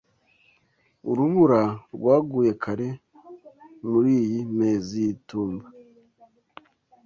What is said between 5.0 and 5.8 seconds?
y'itumba.